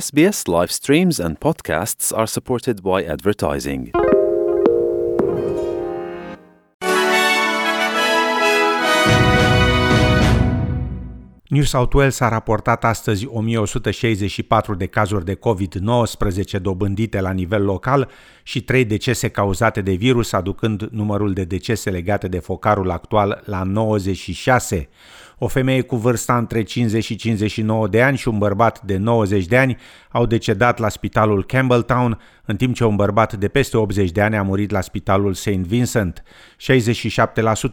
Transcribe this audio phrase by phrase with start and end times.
[0.00, 3.90] SBS live streams and podcasts are supported by advertising.
[11.48, 18.10] New South Wales a raportat astăzi 1164 de cazuri de COVID-19 dobândite la nivel local
[18.42, 23.62] și 3 decese cauzate de virus, aducând numărul de decese legate de focarul actual la
[23.62, 24.88] 96
[25.38, 29.46] o femeie cu vârsta între 50 și 59 de ani și un bărbat de 90
[29.46, 29.76] de ani
[30.10, 34.36] au decedat la spitalul Campbelltown, în timp ce un bărbat de peste 80 de ani
[34.36, 35.48] a murit la spitalul St.
[35.48, 36.22] Vincent.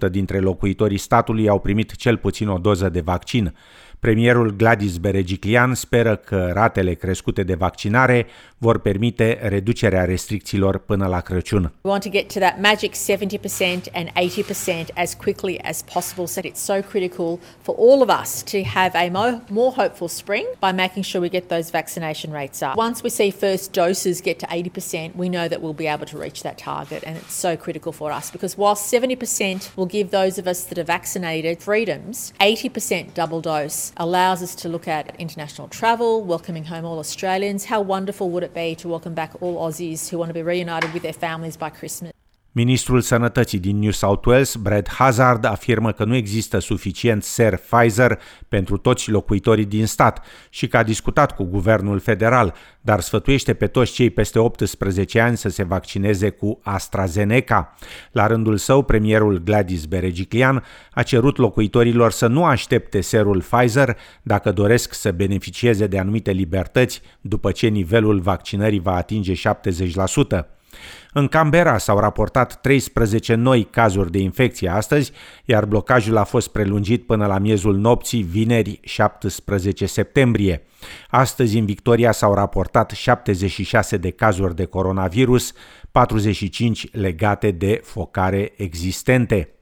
[0.07, 3.53] 67% dintre locuitorii statului au primit cel puțin o doză de vaccin.
[3.99, 8.27] Premierul Gladys Berejiklian speră că ratele crescute de vaccinare
[8.63, 11.61] vor permite reducerea restricțiilor până la Crăciun.
[11.61, 16.41] We want to get to that magic 70% and 80% as quickly as possible so
[16.43, 20.71] it's so critical for all of us to have a more, more hopeful spring by
[20.71, 22.75] making sure we get those vaccination rates up.
[22.77, 26.17] Once we see first doses get to 80%, we know that we'll be able to
[26.17, 30.37] reach that target and it's so critical for us because while 70% will give those
[30.37, 35.67] of us that are vaccinated freedoms, 80% double dose allows us to look at international
[35.67, 37.65] travel, welcoming home all Australians.
[37.65, 40.93] How wonderful would it be to welcome back all Aussies who want to be reunited
[40.93, 42.11] with their families by Christmas?
[42.53, 48.19] Ministrul Sănătății din New South Wales, Brad Hazard, afirmă că nu există suficient ser Pfizer
[48.47, 53.67] pentru toți locuitorii din stat și că a discutat cu guvernul federal, dar sfătuiește pe
[53.67, 57.75] toți cei peste 18 ani să se vaccineze cu AstraZeneca.
[58.11, 64.51] La rândul său, premierul Gladys Berejiklian a cerut locuitorilor să nu aștepte serul Pfizer dacă
[64.51, 70.60] doresc să beneficieze de anumite libertăți după ce nivelul vaccinării va atinge 70%.
[71.13, 75.11] În Canberra s-au raportat 13 noi cazuri de infecție astăzi,
[75.45, 80.63] iar blocajul a fost prelungit până la miezul nopții, vineri 17 septembrie.
[81.09, 85.53] Astăzi în Victoria s-au raportat 76 de cazuri de coronavirus,
[85.91, 89.60] 45 legate de focare existente.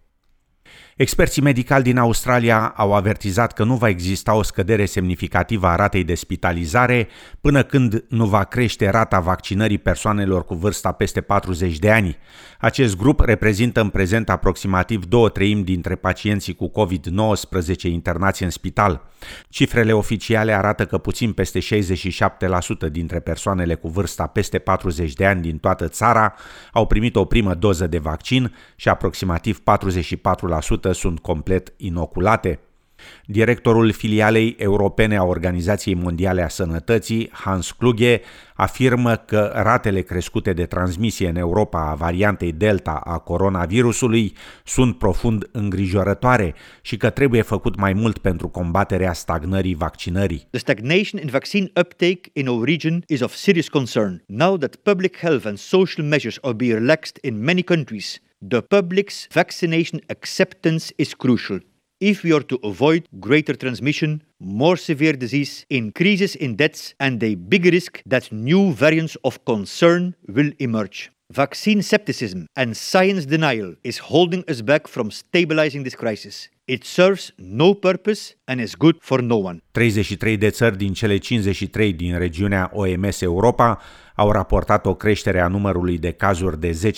[1.02, 6.04] Experții medicali din Australia au avertizat că nu va exista o scădere semnificativă a ratei
[6.04, 7.08] de spitalizare
[7.42, 12.18] până când nu va crește rata vaccinării persoanelor cu vârsta peste 40 de ani.
[12.60, 19.02] Acest grup reprezintă în prezent aproximativ două treimi dintre pacienții cu COVID-19 internați în spital.
[19.50, 25.42] Cifrele oficiale arată că puțin peste 67% dintre persoanele cu vârsta peste 40 de ani
[25.42, 26.34] din toată țara
[26.74, 29.62] au primit o primă doză de vaccin și aproximativ
[30.89, 32.60] 44% sunt complet inoculate.
[33.26, 38.22] Directorul filialei europene a Organizației Mondiale a Sănătății, Hans Kluge,
[38.56, 44.34] afirmă că ratele crescute de transmisie în Europa a variantei Delta a coronavirusului
[44.64, 50.48] sunt profund îngrijorătoare și că trebuie făcut mai mult pentru combaterea stagnării vaccinării.
[50.50, 54.24] The stagnation in vaccine uptake in our region is of serious concern.
[54.26, 59.28] Now that public health and social measures are being relaxed in many countries, the public's
[59.32, 61.60] vaccination acceptance is crucial.
[62.00, 67.36] If we are to avoid greater transmission, more severe disease, increases in deaths, and a
[67.36, 71.12] big risk that new variants of concern will emerge.
[71.36, 76.50] Vaccine skepticism and science denial is holding us back from stabilizing this crisis.
[76.66, 79.62] It serves no purpose and is good for no one.
[79.72, 83.82] 33 de țări din cele 53 din regiunea OMS Europa
[84.16, 86.92] au raportat o creștere a numărului de cazuri de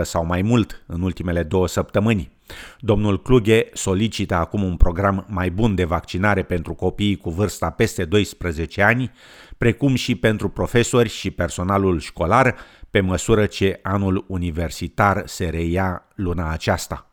[0.00, 2.30] 10% sau mai mult în ultimele două săptămâni.
[2.78, 8.04] Domnul Kluge solicită acum un program mai bun de vaccinare pentru copiii cu vârsta peste
[8.04, 9.10] 12 ani,
[9.58, 12.54] precum și pentru profesori și personalul școlar,
[12.90, 17.10] pe măsură ce anul universitar se reia luna aceasta.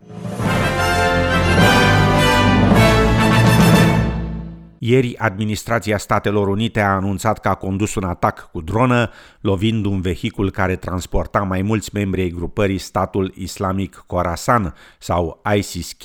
[4.85, 9.09] Ieri, administrația Statelor Unite a anunțat că a condus un atac cu dronă,
[9.41, 16.03] lovind un vehicul care transporta mai mulți membri ai grupării statul islamic Khorasan sau ISIS-K,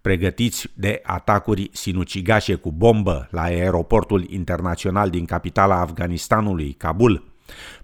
[0.00, 7.28] pregătiți de atacuri sinucigașe cu bombă la aeroportul internațional din capitala Afganistanului, Kabul.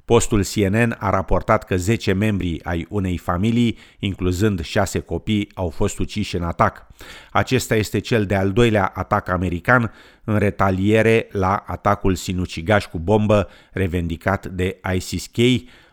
[0.04, 5.98] Postul CNN a raportat că 10 membri ai unei familii, incluzând 6 copii, au fost
[5.98, 6.86] uciși în atac.
[7.30, 9.92] Acesta este cel de-al doilea atac american
[10.24, 10.38] în
[11.30, 15.36] la atacul sinucigaș cu bombă revendicat de ISIS-K,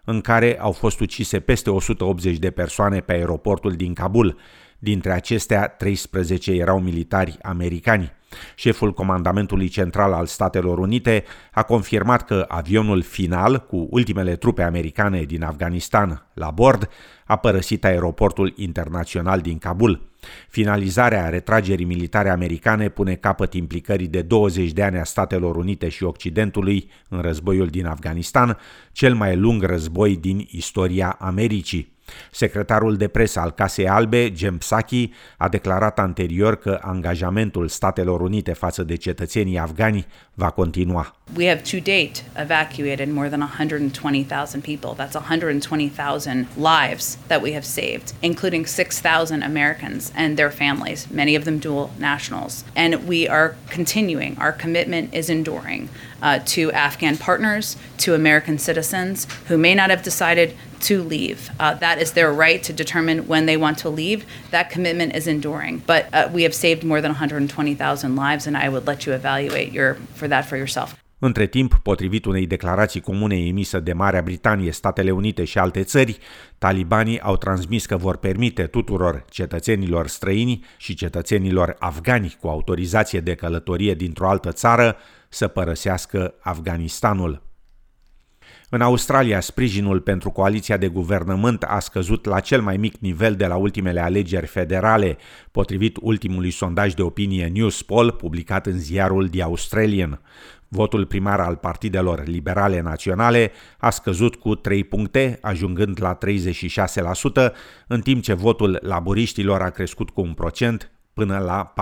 [0.06, 4.38] în care au fost ucise peste 180 de persoane pe aeroportul din Kabul.
[4.84, 8.12] Dintre acestea, 13 erau militari americani.
[8.56, 15.24] Șeful Comandamentului Central al Statelor Unite a confirmat că avionul final cu ultimele trupe americane
[15.24, 16.90] din Afganistan la bord
[17.26, 20.10] a părăsit aeroportul internațional din Kabul.
[20.50, 26.04] Finalizarea retragerii militare americane pune capăt implicării de 20 de ani a Statelor Unite și
[26.04, 28.58] Occidentului în războiul din Afganistan,
[28.92, 31.93] cel mai lung război din istoria Americii.
[32.32, 38.54] Secretarul de presă al Casei Albe, Jem Psaki, a declarat anterior că angajamentul Statelor Unite
[38.54, 41.16] față de cetățenii afgani va continua.
[41.36, 45.06] We have to date evacuated more than 120,000 people.
[45.06, 51.44] That's 120,000 lives that we have saved, including 6,000 Americans and their families, many of
[51.44, 52.64] them dual nationals.
[52.76, 54.38] And we are continuing.
[54.40, 55.90] Our commitment is enduring
[56.24, 61.50] uh, to Afghan partners, to American citizens who may not have decided to leave.
[61.60, 64.26] Uh, that is their right to determine when they want to leave.
[64.52, 65.84] That commitment is enduring.
[65.86, 69.72] But uh, we have saved more than 120,000 lives, and I would let you evaluate
[69.72, 70.96] your for that for yourself.
[71.20, 76.18] Între timp, potrivit unei declarații comune emisă de Marea Britanie, Statele Unite și alte țări,
[76.58, 83.36] talibanii au transmis că vor permite tuturor cetățenilor străini și cetățenilor afgani cu autorizație de
[83.36, 84.98] călătorie dintr-o altă țară
[85.34, 87.42] să părăsească Afganistanul.
[88.70, 93.46] În Australia, sprijinul pentru coaliția de guvernământ a scăzut la cel mai mic nivel de
[93.46, 95.18] la ultimele alegeri federale,
[95.52, 100.22] potrivit ultimului sondaj de opinie Newspoll publicat în ziarul The Australian.
[100.68, 106.18] Votul primar al partidelor liberale naționale a scăzut cu 3 puncte, ajungând la
[107.50, 107.54] 36%,
[107.88, 111.74] în timp ce votul laburiștilor a crescut cu un procent, până la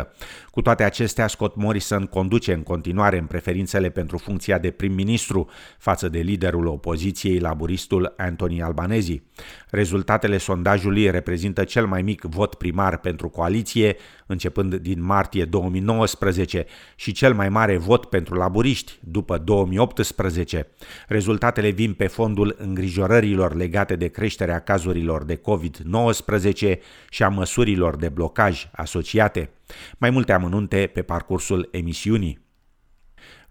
[0.00, 0.06] 40%.
[0.50, 5.48] Cu toate acestea, Scott Morrison conduce în continuare în preferințele pentru funcția de prim-ministru
[5.78, 9.22] față de liderul opoziției, laburistul Anthony Albanezi.
[9.70, 13.96] Rezultatele sondajului reprezintă cel mai mic vot primar pentru coaliție,
[14.26, 20.68] începând din martie 2019, și cel mai mare vot pentru laburiști după 2018.
[21.08, 26.78] Rezultatele vin pe fondul îngrijorărilor legate de creșterea cazurilor de COVID-19
[27.10, 29.50] și a măsurilor de blocaj asociate.
[29.98, 32.45] Mai multe amănunte pe parcursul emisiunii.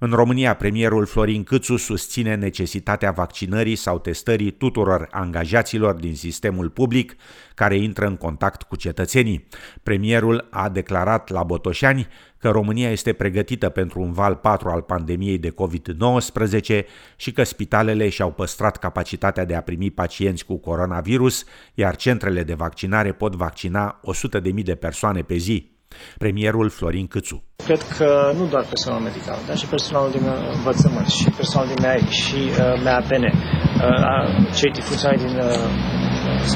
[0.05, 7.15] În România, premierul Florin Câțu susține necesitatea vaccinării sau testării tuturor angajaților din sistemul public
[7.53, 9.47] care intră în contact cu cetățenii.
[9.83, 12.07] Premierul a declarat la Botoșani
[12.37, 16.83] că România este pregătită pentru un val 4 al pandemiei de COVID-19
[17.15, 21.43] și că spitalele și-au păstrat capacitatea de a primi pacienți cu coronavirus,
[21.73, 23.99] iar centrele de vaccinare pot vaccina
[24.43, 25.74] 100.000 de persoane pe zi.
[26.17, 27.43] Premierul Florin Câțu.
[27.65, 32.07] Cred că nu doar personalul medical, dar și personalul din învățământ, și personalul din MEAI,
[32.21, 36.05] și uh, MAPN, uh, cei funcționari din uh,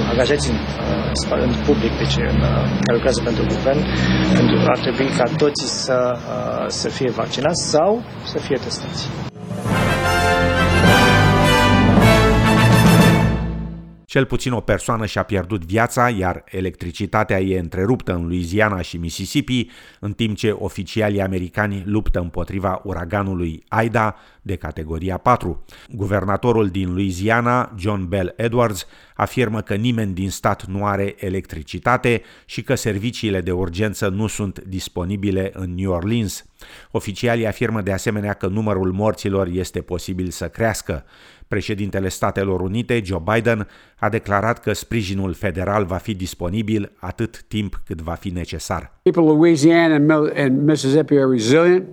[0.09, 3.81] angajați în, uh, în public, deci în, uh, care lucrează pentru guvern,
[4.67, 9.28] ar trebui ca toții să, uh, să fie vaccinați sau să fie testați.
[14.09, 19.67] Cel puțin o persoană și-a pierdut viața, iar electricitatea e întreruptă în Louisiana și Mississippi,
[19.99, 25.65] în timp ce oficialii americani luptă împotriva uraganului Aida de categoria 4.
[25.89, 32.61] Guvernatorul din Louisiana, John Bell Edwards, afirmă că nimeni din stat nu are electricitate și
[32.63, 36.45] că serviciile de urgență nu sunt disponibile în New Orleans.
[36.91, 41.05] Oficialii afirmă de asemenea că numărul morților este posibil să crească.
[41.49, 43.67] Președintele Statelor Unite, Joe Biden,
[43.99, 48.91] a declarat că sprijinul federal va fi disponibil atât timp cât va fi necesar.
[49.01, 51.85] People of Louisiana and Mississippi are resilient,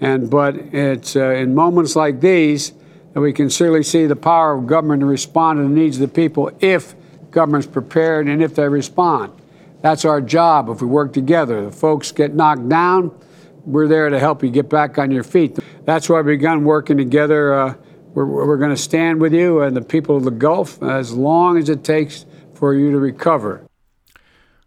[0.00, 2.72] and but it's uh, in moments like these
[3.12, 6.12] that we can certainly see the power of government to respond to the needs of
[6.12, 6.94] the people if
[7.30, 9.28] government's prepared and if they respond.
[9.80, 11.64] That's our job if we work together.
[11.64, 13.10] The folks get knocked down,
[13.66, 15.58] we're there to help you get back on your feet.
[15.84, 17.74] That's why we begun working together uh,
[18.16, 21.58] We're, we're going to stand with you and the people of the Gulf as long
[21.58, 23.64] as it takes for you to recover.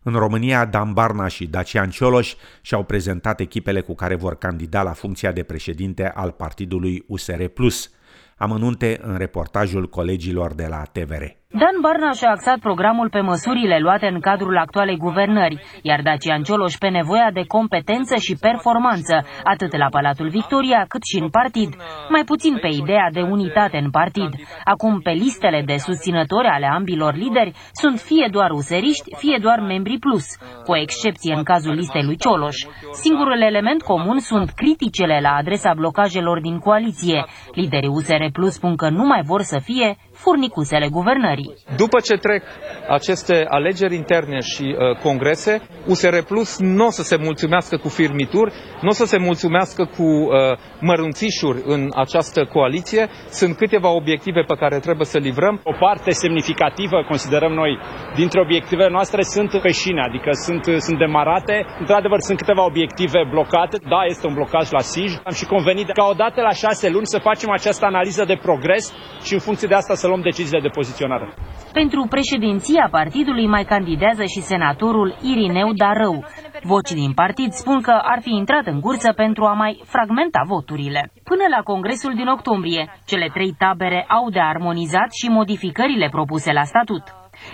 [0.03, 4.91] În România, Dan Barna și Dacian Cioloș și-au prezentat echipele cu care vor candida la
[4.91, 7.41] funcția de președinte al partidului USR+.
[8.38, 11.38] Amănunte în reportajul colegilor de la TVR.
[11.51, 16.74] Dan Barna și-a axat programul pe măsurile luate în cadrul actualei guvernări, iar Dacian Cioloș
[16.79, 21.70] pe nevoia de competență și performanță, atât la Palatul Victoria cât și în partid,
[22.10, 24.29] mai puțin pe ideea de unitate în partid.
[24.63, 29.98] Acum, pe listele de susținători ale ambilor lideri sunt fie doar useriști, fie doar membri
[30.00, 30.25] plus,
[30.65, 32.58] cu o excepție în cazul listei lui Cioloș.
[32.91, 37.25] Singurul element comun sunt criticele la adresa blocajelor din coaliție.
[37.53, 41.38] Liderii USR Plus spun că nu mai vor să fie furnicusele guvernării.
[41.43, 41.77] Țării.
[41.77, 42.43] După ce trec
[42.89, 48.53] aceste alegeri interne și uh, congrese, USR Plus nu o să se mulțumească cu firmituri,
[48.81, 50.29] nu o să se mulțumească cu uh,
[50.79, 53.08] mărunțișuri în această coaliție.
[53.29, 55.62] Sunt câteva obiective pe care trebuie să livrăm.
[55.63, 57.77] O parte semnificativă, considerăm noi,
[58.15, 61.65] dintre obiectivele noastre sunt pe șine, adică sunt, sunt demarate.
[61.79, 63.77] Într-adevăr, sunt câteva obiective blocate.
[63.89, 65.12] Da, este un blocaj la SIJ.
[65.24, 68.93] Am și convenit ca odată la șase luni să facem această analiză de progres
[69.24, 71.28] și în funcție de asta să luăm deciziile de poziționare.
[71.74, 76.25] Pentru președinția partidului mai candidează și senatorul Irineu Darău.
[76.63, 81.12] Voci din partid spun că ar fi intrat în cursă pentru a mai fragmenta voturile.
[81.24, 86.63] Până la congresul din octombrie, cele trei tabere au de armonizat și modificările propuse la
[86.63, 87.03] statut.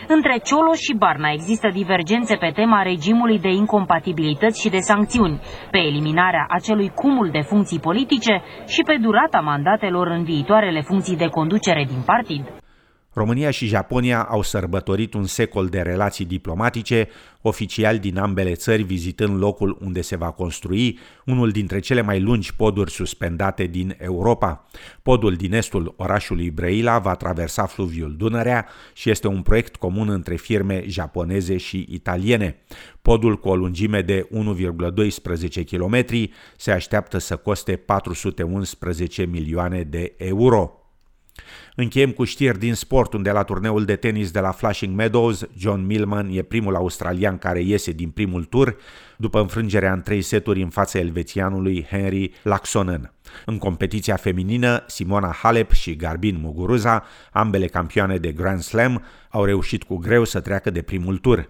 [0.08, 5.42] Între Cioloș și Barna există divergențe pe tema regimului de incompatibilități și de sancțiuni,
[5.72, 11.28] pe eliminarea acelui cumul de funcții politice și pe durata mandatelor în viitoarele funcții de
[11.28, 12.44] conducere din partid.
[13.16, 17.08] România și Japonia au sărbătorit un secol de relații diplomatice,
[17.42, 22.56] oficiali din ambele țări vizitând locul unde se va construi unul dintre cele mai lungi
[22.56, 24.68] poduri suspendate din Europa.
[25.02, 30.36] Podul din estul orașului Brăila va traversa fluviul Dunărea și este un proiect comun între
[30.36, 32.58] firme japoneze și italiene.
[33.02, 36.06] Podul cu o lungime de 1,12 km
[36.58, 40.85] se așteaptă să coste 411 milioane de euro.
[41.76, 45.86] Încheiem cu știri din sport, unde la turneul de tenis de la Flushing Meadows, John
[45.86, 48.78] Millman e primul australian care iese din primul tur,
[49.18, 53.14] după înfrângerea în trei seturi în fața elvețianului Henry Laxonen.
[53.46, 59.84] În competiția feminină, Simona Halep și Garbin Muguruza, ambele campioane de Grand Slam, au reușit
[59.84, 61.48] cu greu să treacă de primul tur.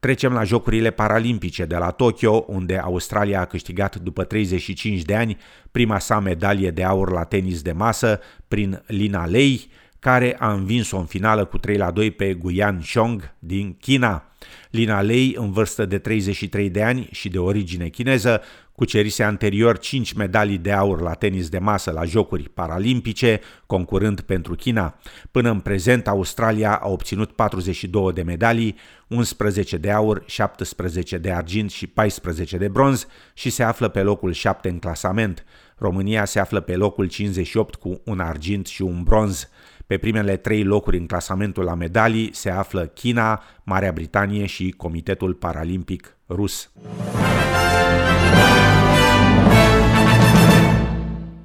[0.00, 5.38] Trecem la Jocurile Paralimpice de la Tokyo, unde Australia a câștigat după 35 de ani
[5.70, 10.98] prima sa medalie de aur la tenis de masă prin Lina Lei, care a învins-o
[10.98, 14.22] în finală cu 3 la 2 pe Guyan Xiong din China.
[14.70, 18.42] Lina Lei, în vârstă de 33 de ani și de origine chineză,
[18.78, 24.54] cucerise anterior 5 medalii de aur la tenis de masă la Jocuri Paralimpice, concurând pentru
[24.54, 24.98] China.
[25.30, 28.76] Până în prezent, Australia a obținut 42 de medalii,
[29.08, 34.32] 11 de aur, 17 de argint și 14 de bronz și se află pe locul
[34.32, 35.44] 7 în clasament.
[35.76, 39.48] România se află pe locul 58 cu un argint și un bronz.
[39.86, 45.34] Pe primele trei locuri în clasamentul la medalii se află China, Marea Britanie și Comitetul
[45.34, 46.70] Paralimpic Rus.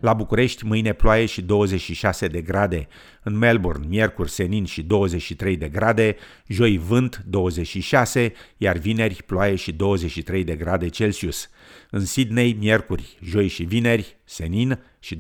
[0.04, 2.88] La București, mâine ploaie și 26 de grade.
[3.24, 6.16] În Melbourne, miercuri senin și 23 de grade,
[6.48, 11.50] joi vânt 26, iar vineri ploaie și 23 de grade Celsius.
[11.90, 15.20] În Sydney, miercuri, joi și vineri, senin și 23-24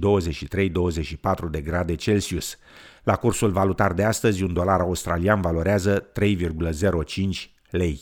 [1.51, 2.57] de grade Celsius.
[3.03, 7.99] La cursul valutar de astăzi, un dolar australian valorează 3,05 lei.